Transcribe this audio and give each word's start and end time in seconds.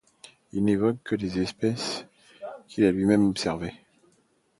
Il 0.51 0.65
n'évoque 0.65 0.97
que 1.03 1.15
des 1.15 1.39
espèces 1.41 2.07
qu'il 2.67 2.85
a 2.85 2.91
lui-même 2.91 3.23
observé. 3.27 3.71